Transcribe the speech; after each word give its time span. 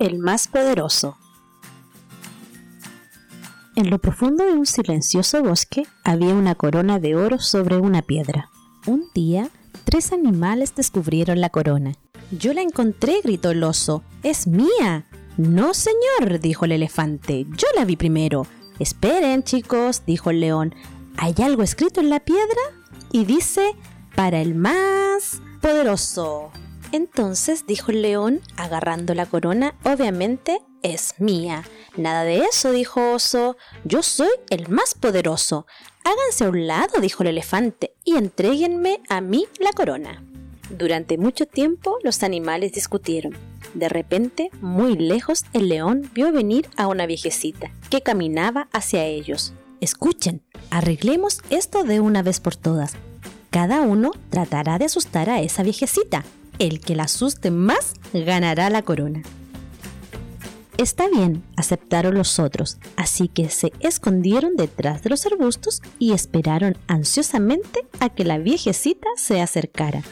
el 0.00 0.18
más 0.18 0.48
poderoso. 0.48 1.16
En 3.76 3.90
lo 3.90 3.98
profundo 3.98 4.44
de 4.44 4.54
un 4.54 4.66
silencioso 4.66 5.42
bosque 5.42 5.86
había 6.04 6.34
una 6.34 6.54
corona 6.54 6.98
de 6.98 7.14
oro 7.14 7.38
sobre 7.38 7.76
una 7.76 8.02
piedra. 8.02 8.50
Un 8.86 9.04
día, 9.14 9.50
tres 9.84 10.12
animales 10.12 10.74
descubrieron 10.74 11.40
la 11.40 11.50
corona. 11.50 11.92
Yo 12.30 12.52
la 12.54 12.62
encontré, 12.62 13.20
gritó 13.22 13.50
el 13.50 13.62
oso. 13.62 14.02
¡Es 14.22 14.46
mía! 14.46 15.06
No, 15.36 15.74
señor, 15.74 16.40
dijo 16.40 16.64
el 16.64 16.72
elefante. 16.72 17.46
Yo 17.56 17.68
la 17.76 17.84
vi 17.84 17.96
primero. 17.96 18.46
Esperen, 18.78 19.42
chicos, 19.42 20.04
dijo 20.06 20.30
el 20.30 20.40
león. 20.40 20.74
¿Hay 21.18 21.34
algo 21.42 21.62
escrito 21.62 22.00
en 22.00 22.08
la 22.08 22.20
piedra? 22.20 22.60
Y 23.12 23.26
dice, 23.26 23.74
para 24.16 24.40
el 24.40 24.54
más 24.54 25.42
poderoso. 25.60 26.50
Entonces 26.92 27.66
dijo 27.66 27.92
el 27.92 28.02
león, 28.02 28.40
agarrando 28.56 29.14
la 29.14 29.26
corona, 29.26 29.74
obviamente 29.84 30.60
es 30.82 31.14
mía. 31.18 31.64
Nada 31.96 32.24
de 32.24 32.38
eso, 32.38 32.72
dijo 32.72 33.12
Oso. 33.12 33.56
Yo 33.84 34.02
soy 34.02 34.30
el 34.50 34.68
más 34.68 34.94
poderoso. 34.94 35.66
Háganse 36.04 36.44
a 36.44 36.48
un 36.48 36.66
lado, 36.66 37.00
dijo 37.00 37.22
el 37.22 37.28
elefante, 37.28 37.94
y 38.04 38.16
entréguenme 38.16 39.00
a 39.08 39.20
mí 39.20 39.46
la 39.58 39.72
corona. 39.72 40.24
Durante 40.70 41.18
mucho 41.18 41.46
tiempo 41.46 41.98
los 42.02 42.22
animales 42.22 42.72
discutieron. 42.72 43.36
De 43.74 43.88
repente, 43.88 44.50
muy 44.60 44.96
lejos, 44.96 45.44
el 45.52 45.68
león 45.68 46.10
vio 46.12 46.32
venir 46.32 46.68
a 46.76 46.86
una 46.88 47.06
viejecita 47.06 47.70
que 47.88 48.00
caminaba 48.00 48.68
hacia 48.72 49.04
ellos. 49.04 49.52
Escuchen, 49.80 50.42
arreglemos 50.70 51.40
esto 51.50 51.84
de 51.84 52.00
una 52.00 52.22
vez 52.22 52.40
por 52.40 52.56
todas. 52.56 52.94
Cada 53.50 53.80
uno 53.82 54.12
tratará 54.30 54.78
de 54.78 54.86
asustar 54.86 55.30
a 55.30 55.40
esa 55.40 55.62
viejecita. 55.62 56.24
El 56.60 56.78
que 56.80 56.94
la 56.94 57.04
asuste 57.04 57.50
más 57.50 57.94
ganará 58.12 58.68
la 58.68 58.82
corona. 58.82 59.22
Está 60.76 61.08
bien, 61.08 61.42
aceptaron 61.56 62.14
los 62.14 62.38
otros, 62.38 62.76
así 62.96 63.28
que 63.28 63.48
se 63.48 63.72
escondieron 63.80 64.56
detrás 64.56 65.02
de 65.02 65.08
los 65.08 65.24
arbustos 65.24 65.80
y 65.98 66.12
esperaron 66.12 66.76
ansiosamente 66.86 67.86
a 67.98 68.10
que 68.10 68.24
la 68.24 68.36
viejecita 68.36 69.08
se 69.16 69.40
acercara. 69.40 70.02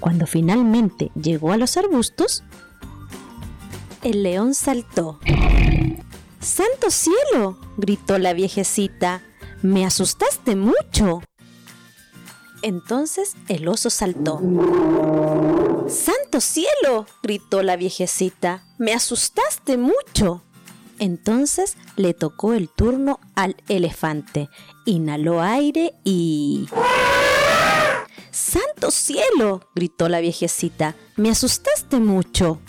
Cuando 0.00 0.26
finalmente 0.26 1.10
llegó 1.14 1.52
a 1.52 1.58
los 1.58 1.76
arbustos, 1.76 2.42
el 4.02 4.22
león 4.22 4.54
saltó. 4.54 5.18
¡Santo 6.40 6.90
cielo! 6.90 7.58
gritó 7.76 8.18
la 8.18 8.32
viejecita. 8.32 9.20
Me 9.60 9.84
asustaste 9.84 10.56
mucho. 10.56 11.20
Entonces 12.62 13.36
el 13.48 13.68
oso 13.68 13.90
saltó. 13.90 14.40
¡Santo 15.88 16.42
cielo! 16.42 17.06
gritó 17.22 17.62
la 17.62 17.76
viejecita. 17.76 18.62
Me 18.76 18.92
asustaste 18.92 19.78
mucho. 19.78 20.42
Entonces 20.98 21.78
le 21.96 22.12
tocó 22.12 22.52
el 22.52 22.68
turno 22.68 23.20
al 23.34 23.56
elefante. 23.68 24.50
Inhaló 24.84 25.40
aire 25.40 25.94
y... 26.04 26.68
¡Santo 28.30 28.90
cielo! 28.90 29.66
gritó 29.74 30.10
la 30.10 30.20
viejecita. 30.20 30.94
Me 31.16 31.30
asustaste 31.30 32.00
mucho. 32.00 32.60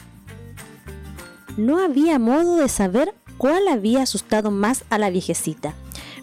No 1.57 1.83
había 1.83 2.19
modo 2.19 2.55
de 2.55 2.69
saber 2.69 3.13
cuál 3.37 3.67
había 3.67 4.03
asustado 4.03 4.49
más 4.49 4.85
a 4.89 4.97
la 4.97 5.09
viejecita. 5.09 5.73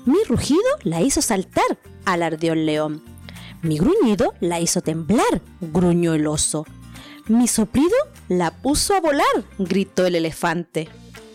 Mi 0.06 0.24
rugido 0.24 0.62
la 0.82 1.02
hizo 1.02 1.20
saltar, 1.20 1.78
alardeó 2.06 2.54
el 2.54 2.64
león. 2.64 3.02
Mi 3.60 3.78
gruñido 3.78 4.32
la 4.40 4.60
hizo 4.60 4.80
temblar, 4.80 5.42
gruñó 5.60 6.14
el 6.14 6.26
oso. 6.26 6.64
Mi 7.28 7.48
soplido 7.48 7.96
la 8.28 8.52
puso 8.52 8.94
a 8.94 9.00
volar, 9.00 9.44
gritó 9.58 10.06
el 10.06 10.14
elefante. 10.14 10.88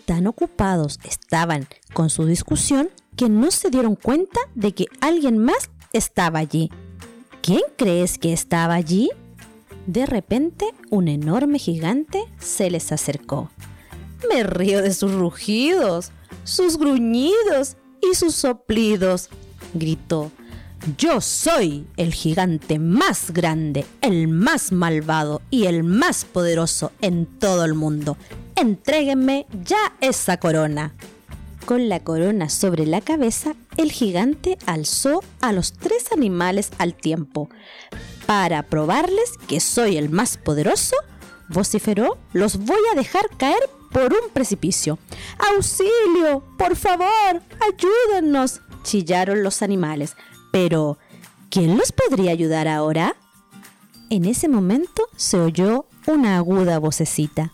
Tan 0.06 0.26
ocupados 0.26 0.98
estaban 1.04 1.68
con 1.92 2.08
su 2.08 2.24
discusión 2.24 2.88
que 3.14 3.28
no 3.28 3.50
se 3.50 3.68
dieron 3.68 3.94
cuenta 3.96 4.40
de 4.54 4.72
que 4.72 4.86
alguien 5.00 5.36
más 5.36 5.70
estaba 5.92 6.38
allí. 6.38 6.70
¿Quién 7.42 7.60
crees 7.76 8.16
que 8.16 8.32
estaba 8.32 8.74
allí? 8.74 9.10
De 9.86 10.06
repente, 10.06 10.72
un 10.90 11.08
enorme 11.08 11.58
gigante 11.58 12.24
se 12.38 12.70
les 12.70 12.90
acercó. 12.90 13.50
Me 14.30 14.44
río 14.44 14.80
de 14.80 14.94
sus 14.94 15.12
rugidos, 15.12 16.10
sus 16.44 16.78
gruñidos 16.78 17.76
y 18.00 18.14
sus 18.14 18.34
soplidos, 18.34 19.28
gritó. 19.74 20.30
Yo 20.98 21.20
soy 21.20 21.86
el 21.96 22.12
gigante 22.12 22.80
más 22.80 23.30
grande, 23.30 23.86
el 24.00 24.26
más 24.26 24.72
malvado 24.72 25.40
y 25.48 25.66
el 25.66 25.84
más 25.84 26.24
poderoso 26.24 26.90
en 27.00 27.26
todo 27.26 27.64
el 27.64 27.74
mundo. 27.74 28.16
Entréguenme 28.56 29.46
ya 29.64 29.92
esa 30.00 30.38
corona. 30.38 30.92
Con 31.66 31.88
la 31.88 32.00
corona 32.00 32.48
sobre 32.48 32.84
la 32.84 33.00
cabeza, 33.00 33.54
el 33.76 33.92
gigante 33.92 34.58
alzó 34.66 35.22
a 35.40 35.52
los 35.52 35.72
tres 35.72 36.10
animales 36.10 36.70
al 36.78 36.94
tiempo. 36.94 37.48
Para 38.26 38.64
probarles 38.64 39.34
que 39.46 39.60
soy 39.60 39.96
el 39.96 40.10
más 40.10 40.36
poderoso, 40.36 40.96
vociferó, 41.48 42.18
los 42.32 42.56
voy 42.56 42.80
a 42.92 42.96
dejar 42.96 43.28
caer 43.36 43.70
por 43.92 44.12
un 44.12 44.30
precipicio. 44.32 44.98
¡Auxilio! 45.54 46.42
¡Por 46.58 46.74
favor! 46.74 47.40
¡Ayúdennos! 47.60 48.62
chillaron 48.82 49.42
los 49.42 49.62
animales. 49.62 50.16
Pero, 50.52 50.98
¿quién 51.50 51.76
los 51.76 51.90
podría 51.90 52.30
ayudar 52.30 52.68
ahora? 52.68 53.16
En 54.10 54.24
ese 54.26 54.48
momento 54.48 55.08
se 55.16 55.40
oyó 55.40 55.86
una 56.06 56.36
aguda 56.36 56.78
vocecita. 56.78 57.52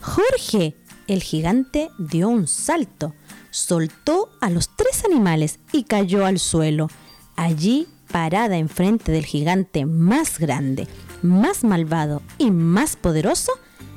Jorge. 0.00 0.74
El 1.08 1.22
gigante 1.22 1.88
dio 1.98 2.28
un 2.28 2.46
salto, 2.46 3.14
soltó 3.50 4.28
a 4.42 4.50
los 4.50 4.76
tres 4.76 5.06
animales 5.06 5.58
y 5.72 5.84
cayó 5.84 6.26
al 6.26 6.38
suelo. 6.38 6.88
Allí, 7.34 7.86
parada 8.12 8.58
enfrente 8.58 9.10
del 9.10 9.24
gigante 9.24 9.86
más 9.86 10.38
grande, 10.38 10.86
más 11.22 11.64
malvado 11.64 12.20
y 12.36 12.50
más 12.50 12.96
poderoso, 12.96 13.52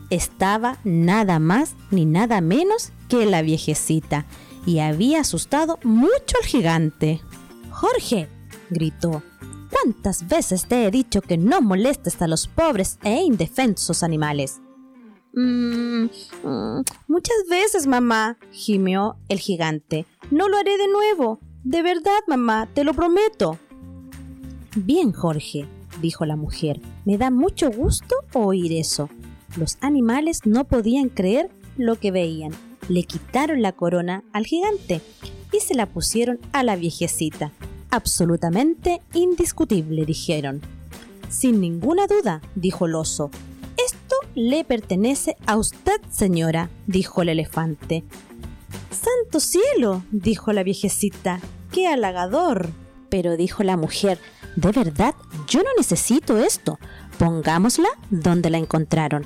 estaba 0.09 0.77
nada 0.85 1.39
más 1.39 1.75
ni 1.89 2.05
nada 2.05 2.39
menos 2.39 2.93
que 3.09 3.25
la 3.25 3.41
viejecita, 3.41 4.25
y 4.65 4.79
había 4.79 5.19
asustado 5.19 5.79
mucho 5.83 6.37
al 6.41 6.47
gigante. 6.47 7.19
Jorge, 7.71 8.27
gritó, 8.69 9.23
¿cuántas 9.71 10.27
veces 10.27 10.65
te 10.67 10.85
he 10.85 10.91
dicho 10.91 11.21
que 11.21 11.37
no 11.37 11.61
molestes 11.61 12.21
a 12.21 12.27
los 12.27 12.47
pobres 12.47 12.99
e 13.03 13.21
indefensos 13.21 14.03
animales? 14.03 14.61
Mmm, 15.33 16.07
muchas 17.07 17.37
veces, 17.49 17.87
mamá, 17.87 18.37
gimió 18.51 19.15
el 19.29 19.39
gigante. 19.39 20.05
No 20.29 20.49
lo 20.49 20.57
haré 20.57 20.77
de 20.77 20.87
nuevo. 20.89 21.39
De 21.63 21.81
verdad, 21.81 22.19
mamá, 22.27 22.69
te 22.73 22.83
lo 22.83 22.93
prometo. 22.93 23.57
Bien, 24.75 25.13
Jorge, 25.13 25.67
dijo 26.01 26.25
la 26.25 26.35
mujer. 26.35 26.81
Me 27.05 27.17
da 27.17 27.31
mucho 27.31 27.71
gusto 27.71 28.15
oír 28.33 28.73
eso. 28.73 29.09
Los 29.57 29.77
animales 29.81 30.41
no 30.45 30.65
podían 30.65 31.09
creer 31.09 31.49
lo 31.77 31.97
que 31.97 32.11
veían. 32.11 32.51
Le 32.89 33.03
quitaron 33.03 33.61
la 33.61 33.71
corona 33.71 34.23
al 34.33 34.45
gigante 34.45 35.01
y 35.51 35.59
se 35.59 35.75
la 35.75 35.85
pusieron 35.85 36.39
a 36.53 36.63
la 36.63 36.75
viejecita. 36.75 37.51
Absolutamente 37.89 39.01
indiscutible, 39.13 40.05
dijeron. 40.05 40.61
Sin 41.29 41.61
ninguna 41.61 42.07
duda, 42.07 42.41
dijo 42.55 42.85
el 42.85 42.95
oso. 42.95 43.31
Esto 43.85 44.15
le 44.35 44.63
pertenece 44.63 45.35
a 45.45 45.57
usted, 45.57 45.99
señora, 46.09 46.69
dijo 46.87 47.21
el 47.21 47.29
elefante. 47.29 48.03
Santo 48.91 49.39
cielo, 49.39 50.03
dijo 50.11 50.53
la 50.53 50.63
viejecita. 50.63 51.39
¡Qué 51.71 51.87
halagador! 51.87 52.69
Pero 53.09 53.35
dijo 53.35 53.63
la 53.63 53.77
mujer, 53.77 54.19
de 54.55 54.71
verdad, 54.71 55.15
yo 55.47 55.63
no 55.63 55.69
necesito 55.77 56.37
esto. 56.37 56.79
Pongámosla 57.17 57.89
donde 58.09 58.49
la 58.49 58.57
encontraron. 58.57 59.25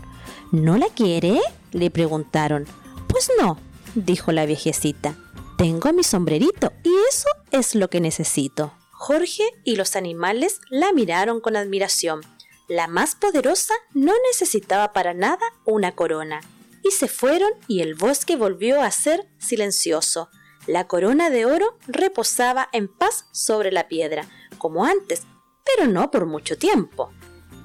¿No 0.52 0.78
la 0.78 0.88
quiere? 0.88 1.40
le 1.72 1.90
preguntaron. 1.90 2.66
Pues 3.08 3.30
no, 3.40 3.58
dijo 3.96 4.32
la 4.32 4.46
viejecita. 4.46 5.16
Tengo 5.58 5.94
mi 5.94 6.04
sombrerito 6.04 6.74
y 6.84 6.90
eso 7.10 7.30
es 7.52 7.76
lo 7.76 7.90
que 7.90 8.02
necesito. 8.02 8.74
Jorge 8.92 9.44
y 9.64 9.78
los 9.78 9.96
animales 9.96 10.60
la 10.70 10.92
miraron 10.92 11.40
con 11.40 11.56
admiración. 11.56 12.22
La 12.68 12.88
más 12.88 13.16
poderosa 13.16 13.74
no 13.94 14.12
necesitaba 14.30 14.92
para 14.92 15.14
nada 15.14 15.46
una 15.64 15.94
corona. 15.94 16.42
Y 16.84 16.92
se 16.92 17.08
fueron 17.08 17.52
y 17.68 17.82
el 17.82 17.96
bosque 17.96 18.36
volvió 18.36 18.82
a 18.82 18.92
ser 18.92 19.30
silencioso. 19.38 20.30
La 20.68 20.88
corona 20.88 21.30
de 21.30 21.46
oro 21.46 21.78
reposaba 21.88 22.68
en 22.74 22.88
paz 22.88 23.26
sobre 23.32 23.72
la 23.72 23.88
piedra, 23.88 24.28
como 24.58 24.84
antes, 24.84 25.24
pero 25.64 25.88
no 25.88 26.12
por 26.12 26.26
mucho 26.26 26.58
tiempo. 26.58 27.12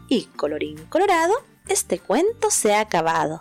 Y 0.09 0.25
colorín 0.37 0.77
colorado, 0.87 1.35
este 1.69 1.99
cuento 1.99 2.51
se 2.51 2.75
ha 2.75 2.81
acabado. 2.81 3.39